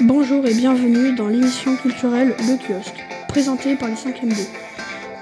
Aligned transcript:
Bonjour 0.00 0.44
et 0.44 0.54
bienvenue 0.54 1.14
dans 1.14 1.28
l'émission 1.28 1.76
culturelle 1.76 2.34
Le 2.40 2.56
Kiosque, 2.56 3.04
présentée 3.28 3.76
par 3.76 3.88
les 3.88 3.94
5 3.94 4.26
D. 4.26 4.34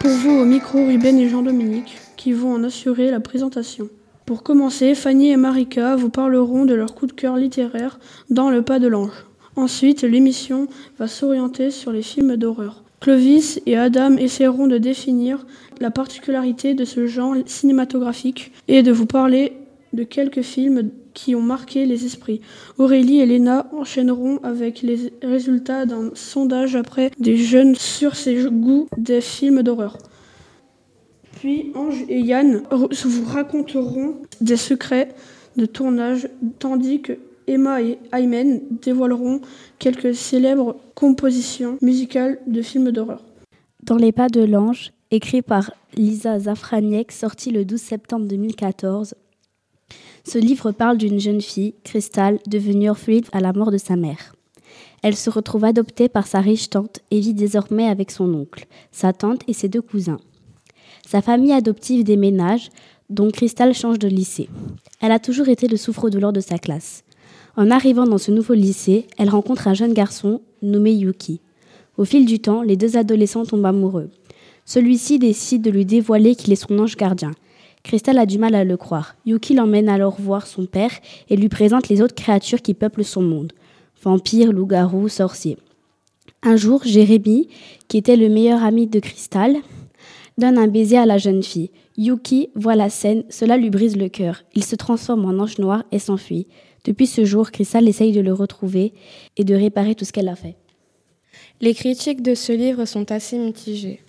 Pour 0.01 0.11
vous, 0.11 0.31
au 0.31 0.47
micro, 0.47 0.87
Ruben 0.87 1.19
et 1.19 1.29
Jean-Dominique, 1.29 1.99
qui 2.17 2.33
vont 2.33 2.55
en 2.55 2.65
assurer 2.65 3.11
la 3.11 3.21
présentation. 3.21 3.91
Pour 4.25 4.43
commencer, 4.43 4.95
Fanny 4.95 5.31
et 5.31 5.37
Marika 5.37 5.95
vous 5.95 6.09
parleront 6.09 6.65
de 6.65 6.73
leur 6.73 6.95
coup 6.95 7.07
de 7.07 7.13
cœur 7.13 7.37
littéraire 7.37 8.01
dans 8.31 8.49
Le 8.49 8.63
Pas 8.63 8.79
de 8.79 8.89
l'Ange. 8.89 9.27
Ensuite, 9.57 10.03
l'émission 10.03 10.69
va 10.99 11.07
s'orienter 11.07 11.71
sur 11.71 11.93
les 11.93 12.03
films 12.03 12.37
d'horreur. 12.37 12.83
Clovis 13.01 13.61
et 13.67 13.77
Adam 13.77 14.17
essaieront 14.17 14.69
de 14.69 14.79
définir 14.79 15.45
la 15.81 15.91
particularité 15.91 16.73
de 16.73 16.87
ce 16.87 17.07
genre 17.07 17.35
cinématographique 17.45 18.53
et 18.69 18.83
de 18.83 18.93
vous 18.93 19.07
parler 19.07 19.53
de 19.93 20.05
quelques 20.05 20.43
films 20.43 20.91
qui 21.15 21.35
ont 21.35 21.43
marqué 21.43 21.87
les 21.87 22.05
esprits. 22.05 22.41
Aurélie 22.79 23.21
et 23.21 23.27
Léna 23.27 23.67
enchaîneront 23.73 24.39
avec 24.43 24.83
les 24.83 25.13
résultats 25.23 25.87
d'un 25.87 26.11
sondage 26.15 26.77
après 26.77 27.11
des 27.19 27.37
jeunes 27.37 27.75
sur 27.75 28.17
ses 28.17 28.45
goûts 28.45 28.89
des 28.97 29.21
films 29.21 29.63
d'horreur. 29.63 29.99
Puis 31.39 31.73
Ange 31.75 32.05
et 32.09 32.21
Yann 32.21 32.63
vous 32.71 33.25
raconteront 33.25 34.17
des 34.41 34.57
secrets 34.57 35.09
de 35.57 35.67
tournage, 35.67 36.29
tandis 36.59 37.03
que 37.03 37.19
Emma 37.47 37.83
et 37.83 37.99
Aymen 38.13 38.61
dévoileront 38.71 39.41
quelques 39.79 40.15
célèbres 40.15 40.77
compositions 40.95 41.79
musicales 41.83 42.39
de 42.47 42.63
films 42.63 42.93
d'horreur. 42.93 43.25
Dans 43.83 43.97
les 43.97 44.13
pas 44.13 44.29
de 44.29 44.43
l'ange, 44.43 44.93
écrit 45.11 45.43
par 45.43 45.73
Lisa 45.95 46.39
Zafraniek, 46.39 47.11
sorti 47.11 47.51
le 47.51 47.65
12 47.65 47.81
septembre 47.81 48.27
2014, 48.27 49.15
ce 50.25 50.39
livre 50.39 50.73
parle 50.73 50.99
d'une 50.99 51.21
jeune 51.21 51.41
fille, 51.41 51.75
Crystal, 51.85 52.39
devenue 52.47 52.91
orpheline 52.91 53.25
à 53.33 53.41
la 53.41 53.53
mort 53.53 53.71
de 53.71 53.79
sa 53.79 53.97
mère. 53.97 54.35
Elle 55.03 55.17
se 55.17 55.31
retrouve 55.31 55.65
adoptée 55.65 56.09
par 56.09 56.27
sa 56.27 56.41
riche 56.41 56.71
tante 56.71 57.01
et 57.11 57.19
vit 57.19 57.35
désormais 57.35 57.89
avec 57.89 58.11
son 58.11 58.33
oncle, 58.33 58.67
sa 58.93 59.13
tante 59.13 59.43
et 59.49 59.53
ses 59.53 59.69
deux 59.69 59.83
cousins. 59.83 60.21
Sa 61.07 61.23
famille 61.23 61.53
adoptive 61.53 62.05
déménage, 62.05 62.71
donc 63.11 63.33
Crystal 63.33 63.75
change 63.75 63.99
de 63.99 64.09
lycée. 64.09 64.49
Elle 65.01 65.13
a 65.13 65.19
toujours 65.19 65.49
été 65.49 65.67
le 65.67 65.77
souffre-douleur 65.77 66.33
de 66.33 66.41
sa 66.41 66.59
classe. 66.59 67.03
En 67.57 67.71
arrivant 67.71 68.07
dans 68.07 68.19
ce 68.19 68.31
nouveau 68.31 68.55
lycée, 68.55 69.09
elle 69.19 69.29
rencontre 69.29 69.67
un 69.69 69.75
jeune 69.75 69.93
garçon 69.93 70.41
nommé 70.63 70.93
Yuki. 70.93 71.41
Au 71.99 72.05
fil 72.05 72.25
du 72.25 72.39
temps, 72.39 72.63
les 72.63 72.77
deux 72.77 72.97
adolescents 72.97 73.45
tombent 73.45 73.67
amoureux. 73.67 74.11
Celui-ci 74.65 75.19
décide 75.19 75.63
de 75.63 75.71
lui 75.71 75.85
dévoiler 75.85 76.37
qu'il 76.37 76.53
est 76.53 76.57
son 76.57 76.79
ange 76.79 76.97
gardien. 76.97 77.33
Crystal 77.83 78.19
a 78.19 78.27
du 78.27 78.39
mal 78.39 78.55
à 78.55 78.65
le 78.65 78.77
croire. 78.77 79.17
Yuki 79.27 79.55
l'emmène 79.55 79.89
alors 79.89 80.21
voir 80.21 80.47
son 80.47 80.67
père 80.67 80.93
et 81.29 81.37
lui 81.37 81.49
présente 81.49 81.89
les 81.89 82.01
autres 82.01 82.15
créatures 82.15 82.63
qui 82.63 82.75
peuplent 82.75 83.05
son 83.05 83.23
monde. 83.23 83.53
Vampires, 84.03 84.53
loups-garous, 84.53 85.09
sorciers. 85.09 85.59
Un 86.43 86.57
jour, 86.57 86.83
Jérémy, 86.85 87.49
qui 87.89 87.99
était 87.99 88.17
le 88.17 88.29
meilleur 88.29 88.63
ami 88.63 88.87
de 88.87 89.01
Crystal, 89.01 89.57
donne 90.39 90.59
un 90.59 90.69
baiser 90.69 90.99
à 90.99 91.07
la 91.07 91.19
jeune 91.19 91.43
fille. 91.43 91.71
Yuki 91.97 92.51
voit 92.55 92.77
la 92.77 92.91
scène, 92.91 93.25
cela 93.29 93.57
lui 93.57 93.71
brise 93.71 93.97
le 93.97 94.09
cœur. 94.09 94.43
Il 94.55 94.65
se 94.65 94.77
transforme 94.77 95.25
en 95.25 95.43
ange 95.43 95.59
noir 95.59 95.85
et 95.93 95.99
s'enfuit. 95.99 96.47
Depuis 96.85 97.07
ce 97.07 97.25
jour, 97.25 97.51
Crystal 97.51 97.87
essaye 97.87 98.13
de 98.13 98.21
le 98.21 98.33
retrouver 98.33 98.93
et 99.37 99.45
de 99.45 99.55
réparer 99.55 99.95
tout 99.95 100.05
ce 100.05 100.13
qu'elle 100.13 100.29
a 100.29 100.37
fait. 100.37 100.57
Les 101.61 101.75
critiques 101.75 102.23
de 102.23 102.35
ce 102.35 102.53
livre 102.53 102.85
sont 102.87 103.13
assez 103.13 103.39
mitigées. 103.39 104.01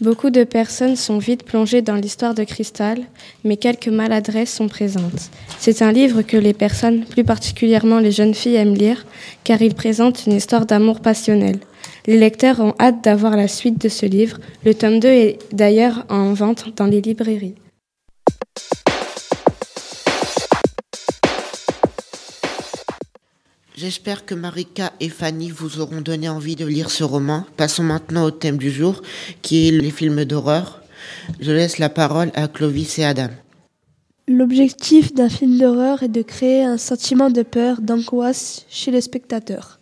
Beaucoup 0.00 0.30
de 0.30 0.44
personnes 0.44 0.96
sont 0.96 1.18
vite 1.18 1.42
plongées 1.42 1.80
dans 1.80 1.94
l'histoire 1.94 2.34
de 2.34 2.44
Cristal, 2.44 2.98
mais 3.44 3.56
quelques 3.56 3.88
maladresses 3.88 4.54
sont 4.54 4.68
présentes. 4.68 5.30
C'est 5.58 5.80
un 5.80 5.90
livre 5.90 6.22
que 6.22 6.36
les 6.36 6.52
personnes, 6.52 7.04
plus 7.04 7.24
particulièrement 7.24 7.98
les 7.98 8.12
jeunes 8.12 8.34
filles, 8.34 8.56
aiment 8.56 8.74
lire, 8.74 9.06
car 9.42 9.62
il 9.62 9.74
présente 9.74 10.26
une 10.26 10.34
histoire 10.34 10.66
d'amour 10.66 11.00
passionnel. 11.00 11.58
Les 12.06 12.18
lecteurs 12.18 12.60
ont 12.60 12.74
hâte 12.78 13.02
d'avoir 13.02 13.36
la 13.36 13.48
suite 13.48 13.80
de 13.80 13.88
ce 13.88 14.06
livre. 14.06 14.38
Le 14.64 14.74
tome 14.74 15.00
2 15.00 15.08
est 15.08 15.38
d'ailleurs 15.52 16.04
en 16.08 16.34
vente 16.34 16.76
dans 16.76 16.86
les 16.86 17.00
librairies. 17.00 17.54
J'espère 23.76 24.24
que 24.24 24.34
Marika 24.34 24.94
et 25.00 25.10
Fanny 25.10 25.50
vous 25.50 25.80
auront 25.80 26.00
donné 26.00 26.30
envie 26.30 26.56
de 26.56 26.64
lire 26.64 26.90
ce 26.90 27.04
roman. 27.04 27.44
Passons 27.58 27.82
maintenant 27.82 28.24
au 28.24 28.30
thème 28.30 28.56
du 28.56 28.70
jour, 28.70 29.02
qui 29.42 29.68
est 29.68 29.70
les 29.70 29.90
films 29.90 30.24
d'horreur. 30.24 30.80
Je 31.40 31.52
laisse 31.52 31.76
la 31.76 31.90
parole 31.90 32.30
à 32.34 32.48
Clovis 32.48 32.98
et 32.98 33.04
Adam. 33.04 33.28
L'objectif 34.28 35.12
d'un 35.12 35.28
film 35.28 35.58
d'horreur 35.58 36.02
est 36.02 36.08
de 36.08 36.22
créer 36.22 36.64
un 36.64 36.78
sentiment 36.78 37.28
de 37.28 37.42
peur, 37.42 37.82
d'angoisse 37.82 38.64
chez 38.70 38.90
le 38.90 39.02
spectateur. 39.02 39.78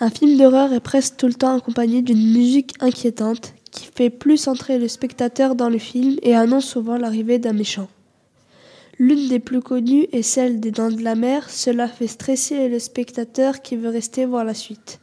Un 0.00 0.10
film 0.10 0.36
d'horreur 0.36 0.74
est 0.74 0.80
presque 0.80 1.16
tout 1.16 1.26
le 1.26 1.32
temps 1.32 1.56
accompagné 1.56 2.02
d'une 2.02 2.34
musique 2.34 2.74
inquiétante 2.80 3.54
qui 3.70 3.88
fait 3.94 4.10
plus 4.10 4.46
entrer 4.46 4.78
le 4.78 4.88
spectateur 4.88 5.54
dans 5.54 5.70
le 5.70 5.78
film 5.78 6.16
et 6.20 6.34
annonce 6.34 6.66
souvent 6.66 6.98
l'arrivée 6.98 7.38
d'un 7.38 7.54
méchant. 7.54 7.88
L'une 8.98 9.28
des 9.28 9.40
plus 9.40 9.60
connues 9.60 10.06
est 10.12 10.22
celle 10.22 10.58
des 10.58 10.70
Dents 10.70 10.90
de 10.90 11.02
la 11.02 11.14
Mer. 11.14 11.50
Cela 11.50 11.86
fait 11.86 12.06
stresser 12.06 12.68
le 12.70 12.78
spectateur 12.78 13.60
qui 13.60 13.76
veut 13.76 13.90
rester 13.90 14.24
voir 14.24 14.42
la 14.42 14.54
suite. 14.54 15.00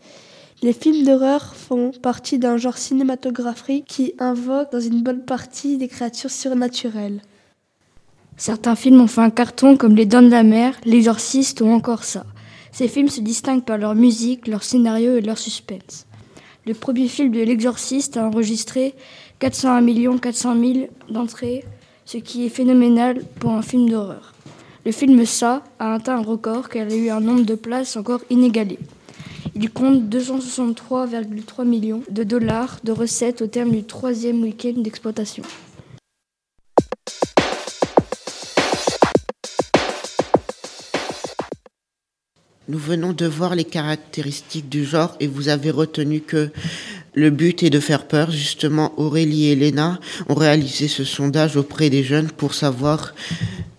Les 0.64 0.74
films 0.74 1.06
d'horreur 1.06 1.56
font 1.56 1.92
partie 2.02 2.40
d'un 2.40 2.58
genre 2.58 2.78
cinématographique 2.78 3.86
qui 3.86 4.16
invoque 4.18 4.72
dans 4.72 4.80
une 4.80 5.03
bonne 5.03 5.24
partie 5.24 5.78
des 5.78 5.88
créatures 5.88 6.32
surnaturelles. 6.32 7.22
Certains 8.36 8.76
films 8.76 9.02
ont 9.02 9.08
fait 9.08 9.22
un 9.22 9.30
carton 9.30 9.78
comme 9.78 9.96
Les 9.96 10.08
Dents 10.08 10.24
de 10.24 10.30
la 10.30 10.42
Mer, 10.42 10.76
L'Exorciste 10.86 11.62
ou 11.62 11.68
encore 11.68 12.03
ça. 12.03 12.26
Ces 12.72 12.88
films 12.88 13.09
se 13.09 13.22
distinguent 13.22 13.64
par 13.64 13.78
leur 13.78 13.94
musique, 13.94 14.48
leur 14.48 14.64
scénario 14.64 15.18
et 15.18 15.22
leur 15.22 15.38
suspense. 15.38 16.08
Le 16.66 16.74
premier 16.74 17.08
film 17.08 17.30
de 17.32 17.42
L'Exorciste 17.42 18.18
a 18.18 18.26
enregistré 18.26 18.96
401 19.38 20.18
400 20.18 20.56
000 20.59 20.88
d'entrées 21.09 21.64
ce 22.06 22.18
qui 22.18 22.46
est 22.46 22.50
phénoménal 22.50 23.24
pour 23.40 23.52
un 23.52 23.62
film 23.62 23.90
d'horreur. 23.90 24.34
Le 24.86 24.91
film 24.91 25.25
Ça 25.25 25.64
a 25.80 25.94
atteint 25.94 26.18
un 26.18 26.24
record 26.24 26.69
car 26.69 26.88
il 26.88 26.94
a 26.94 26.96
eu 26.96 27.09
un 27.09 27.22
nombre 27.22 27.46
de 27.46 27.56
places 27.56 27.96
encore 27.96 28.22
inégalé. 28.30 28.78
Il 29.56 29.69
compte 29.69 30.03
263,3 30.03 31.66
millions 31.66 32.02
de 32.09 32.24
dollars 32.24 32.80
de 32.84 32.91
recettes 32.91 33.41
au 33.41 33.47
terme 33.47 33.72
du 33.72 33.84
troisième 33.84 34.41
week-end 34.41 34.74
d'exploitation. 34.78 35.44
Nous 42.70 42.80
venons 42.80 43.14
de 43.14 43.25
voir 43.25 43.56
les 43.56 43.66
caractéristiques 43.66 44.70
du 44.70 44.85
genre 44.85 45.16
et 45.20 45.28
vous 45.28 45.50
avez 45.50 45.70
retenu 45.70 46.22
que 46.22 46.50
le 47.13 47.29
but 47.29 47.63
est 47.63 47.69
de 47.69 47.79
faire 47.79 48.07
peur. 48.07 48.31
Justement, 48.31 48.91
Aurélie 48.97 49.50
et 49.50 49.56
Léna 49.56 50.00
ont 50.29 50.35
réalisé 50.35 50.88
ce 50.88 51.03
sondage 51.03 51.57
auprès 51.57 51.90
des 51.90 52.03
jeunes 52.03 52.29
pour 52.29 52.53
savoir 52.53 53.13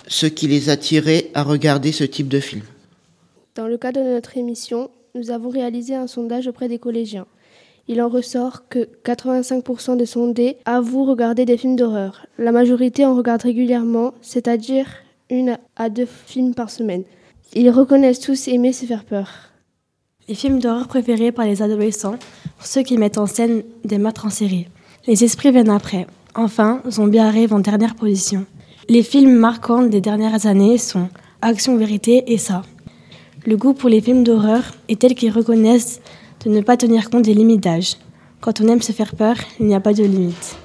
ce 0.06 0.27
qui 0.27 0.47
les 0.47 0.71
attirait 0.71 1.31
à 1.34 1.43
regarder 1.43 1.93
ce 1.93 2.05
type 2.05 2.28
de 2.28 2.41
film. 2.41 2.62
Dans 3.55 3.67
le 3.67 3.78
cadre 3.78 4.03
de 4.03 4.15
notre 4.15 4.37
émission, 4.37 4.91
nous 5.15 5.31
avons 5.31 5.49
réalisé 5.49 5.94
un 5.94 6.06
sondage 6.06 6.49
auprès 6.49 6.69
des 6.69 6.78
collégiens. 6.78 7.27
Il 7.87 8.00
en 8.00 8.09
ressort 8.09 8.69
que 8.69 8.89
85% 9.05 9.97
des 9.97 10.06
sondés 10.06 10.56
avouent 10.65 11.05
regarder 11.05 11.44
des 11.44 11.59
films 11.59 11.77
d'horreur. 11.77 12.27
La 12.39 12.50
majorité 12.50 13.05
en 13.05 13.15
regarde 13.15 13.43
régulièrement, 13.43 14.15
c'est-à-dire 14.23 14.87
une 15.31 15.59
à 15.77 15.91
deux 15.91 16.06
films 16.06 16.55
par 16.55 16.71
semaine. 16.71 17.05
Ils 17.55 17.71
reconnaissent 17.71 18.21
tous 18.21 18.49
aimer 18.49 18.73
se 18.73 18.87
faire 18.87 19.05
peur. 19.05 19.54
Les 20.27 20.35
films 20.35 20.59
d'horreur 20.59 20.88
préférés 20.88 21.32
par 21.32 21.44
les 21.44 21.61
adolescents, 21.61 22.17
pour 22.56 22.67
ceux 22.67 22.82
qui 22.82 22.97
mettent 22.97 23.19
en 23.19 23.26
scène 23.26 23.62
des 23.85 23.99
meurtres 23.99 24.25
en 24.25 24.31
série. 24.31 24.69
Les 25.06 25.23
esprits 25.23 25.50
viennent 25.50 25.69
après. 25.69 26.06
Enfin, 26.35 26.81
Zombie 26.91 27.19
arrive 27.19 27.53
en 27.53 27.59
dernière 27.59 27.94
position. 27.94 28.47
Les 28.88 29.03
films 29.03 29.35
marquants 29.35 29.82
des 29.82 30.00
dernières 30.00 30.47
années 30.47 30.79
sont 30.79 31.11
Action 31.43 31.76
Vérité 31.76 32.25
et 32.32 32.38
ça. 32.38 32.62
Le 33.44 33.59
goût 33.59 33.75
pour 33.75 33.91
les 33.91 34.00
films 34.00 34.25
d'horreur 34.25 34.62
est 34.88 34.99
tel 34.99 35.15
qu'ils 35.15 35.31
reconnaissent 35.31 36.00
de 36.47 36.50
ne 36.50 36.62
pas 36.62 36.79
tenir 36.79 37.11
compte 37.11 37.25
des 37.25 37.35
limites 37.35 37.62
d'âge. 37.62 37.97
Quand 38.41 38.62
on 38.62 38.69
aime 38.69 38.81
se 38.81 38.93
faire 38.93 39.15
peur, 39.15 39.37
il 39.61 39.67
n'y 39.67 39.75
a 39.75 39.81
pas 39.81 39.93
de 39.93 40.05
limite. 40.05 40.56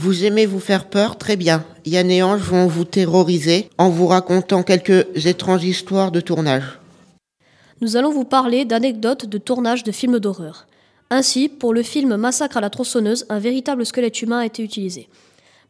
Vous 0.00 0.24
aimez 0.24 0.46
vous 0.46 0.60
faire 0.60 0.88
peur 0.88 1.18
Très 1.18 1.34
bien. 1.34 1.64
Yann 1.84 2.08
et 2.08 2.22
Ange 2.22 2.42
vont 2.42 2.68
vous 2.68 2.84
terroriser 2.84 3.68
en 3.78 3.90
vous 3.90 4.06
racontant 4.06 4.62
quelques 4.62 5.26
étranges 5.26 5.64
histoires 5.64 6.12
de 6.12 6.20
tournage. 6.20 6.78
Nous 7.80 7.96
allons 7.96 8.12
vous 8.12 8.24
parler 8.24 8.64
d'anecdotes 8.64 9.26
de 9.26 9.38
tournage 9.38 9.82
de 9.82 9.90
films 9.90 10.20
d'horreur. 10.20 10.68
Ainsi, 11.10 11.48
pour 11.48 11.74
le 11.74 11.82
film 11.82 12.14
Massacre 12.14 12.58
à 12.58 12.60
la 12.60 12.70
tronçonneuse, 12.70 13.26
un 13.28 13.40
véritable 13.40 13.84
squelette 13.84 14.22
humain 14.22 14.38
a 14.38 14.46
été 14.46 14.62
utilisé. 14.62 15.08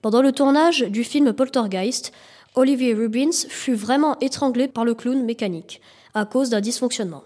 Pendant 0.03 0.21
le 0.21 0.33
tournage 0.33 0.83
du 0.83 1.05
film 1.05 1.33
Poltergeist, 1.33 2.13
Olivier 2.55 2.93
Rubins 2.93 3.47
fut 3.49 3.77
vraiment 3.77 4.19
étranglé 4.21 4.69
par 4.69 4.85
le 4.85 4.93
clown 4.93 5.25
mécanique 5.25 5.81
à 6.13 6.27
cause 6.27 6.51
d'un 6.51 6.61
dysfonctionnement. 6.61 7.25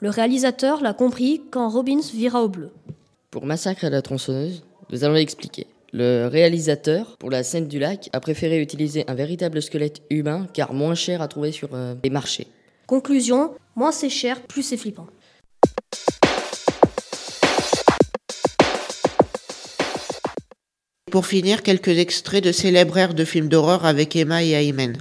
Le 0.00 0.10
réalisateur 0.10 0.82
l'a 0.82 0.94
compris 0.94 1.42
quand 1.52 1.68
Robbins 1.68 2.00
vira 2.12 2.42
au 2.42 2.48
bleu. 2.48 2.70
Pour 3.30 3.46
Massacre 3.46 3.84
à 3.84 3.90
la 3.90 4.02
tronçonneuse, 4.02 4.64
nous 4.90 5.04
allons 5.04 5.14
expliquer. 5.14 5.68
Le 5.92 6.28
réalisateur, 6.28 7.16
pour 7.18 7.30
la 7.30 7.42
scène 7.42 7.66
du 7.66 7.80
lac, 7.80 8.10
a 8.12 8.20
préféré 8.20 8.62
utiliser 8.62 9.04
un 9.08 9.14
véritable 9.14 9.60
squelette 9.60 10.02
humain 10.08 10.46
car 10.54 10.72
moins 10.72 10.94
cher 10.94 11.20
à 11.20 11.26
trouver 11.26 11.50
sur 11.50 11.70
euh, 11.74 11.96
les 12.04 12.10
marchés. 12.10 12.46
Conclusion, 12.86 13.54
moins 13.74 13.90
c'est 13.90 14.08
cher, 14.08 14.40
plus 14.42 14.62
c'est 14.62 14.76
flippant. 14.76 15.08
Pour 21.10 21.26
finir, 21.26 21.64
quelques 21.64 21.98
extraits 21.98 22.44
de 22.44 22.52
célèbres 22.52 22.96
airs 22.96 23.14
de 23.14 23.24
films 23.24 23.48
d'horreur 23.48 23.84
avec 23.84 24.14
Emma 24.14 24.44
et 24.44 24.52
Aymen. 24.52 24.96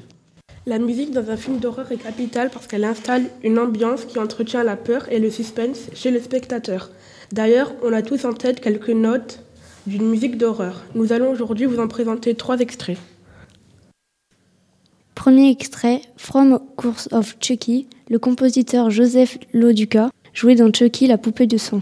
La 0.65 0.79
musique 0.79 1.11
dans 1.11 1.29
un 1.29 1.37
film 1.37 1.59
d'horreur 1.59 1.91
est 1.91 1.97
capitale 1.97 2.49
parce 2.51 2.65
qu'elle 2.65 2.83
installe 2.83 3.25
une 3.43 3.59
ambiance 3.59 4.05
qui 4.05 4.17
entretient 4.17 4.63
la 4.63 4.75
peur 4.75 5.07
et 5.11 5.19
le 5.19 5.29
suspense 5.29 5.81
chez 5.93 6.09
le 6.09 6.19
spectateur. 6.19 6.89
D'ailleurs, 7.31 7.75
on 7.83 7.93
a 7.93 8.01
tous 8.01 8.25
en 8.25 8.33
tête 8.33 8.59
quelques 8.59 8.89
notes 8.89 9.43
d'une 9.89 10.07
musique 10.07 10.37
d'horreur. 10.37 10.83
Nous 10.95 11.11
allons 11.11 11.31
aujourd'hui 11.31 11.65
vous 11.65 11.79
en 11.79 11.87
présenter 11.87 12.35
trois 12.35 12.59
extraits. 12.59 12.97
Premier 15.15 15.49
extrait, 15.49 16.01
From 16.15 16.59
Course 16.77 17.09
of 17.11 17.35
Chucky, 17.41 17.87
le 18.09 18.19
compositeur 18.19 18.89
Joseph 18.89 19.37
Loduca 19.51 20.09
jouait 20.33 20.55
dans 20.55 20.71
Chucky 20.71 21.07
la 21.07 21.17
poupée 21.17 21.47
de 21.47 21.57
son. 21.57 21.81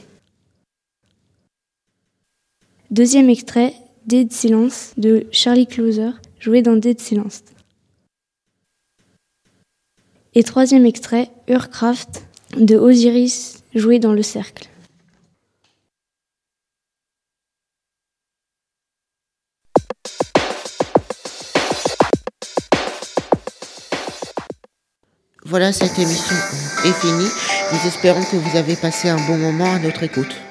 Deuxième 2.90 3.30
extrait, 3.30 3.76
Dead 4.08 4.32
Silence 4.32 4.94
de 4.98 5.28
Charlie 5.32 5.68
Closer, 5.68 6.12
joué 6.40 6.62
dans 6.62 6.78
Dead 6.78 7.00
Silence. 7.00 7.44
Et 10.34 10.44
troisième 10.44 10.86
extrait, 10.86 11.30
Urcraft 11.48 12.26
de 12.58 12.78
Osiris, 12.78 13.64
joué 13.76 14.00
dans 14.00 14.14
Le 14.14 14.24
Cercle. 14.24 14.70
Voilà, 25.50 25.72
cette 25.72 25.98
émission 25.98 26.36
est 26.84 26.92
finie. 26.92 27.30
Nous 27.72 27.88
espérons 27.88 28.22
que 28.22 28.36
vous 28.36 28.58
avez 28.58 28.76
passé 28.76 29.08
un 29.08 29.16
bon 29.28 29.38
moment 29.38 29.74
à 29.74 29.80
notre 29.80 30.04
écoute. 30.04 30.47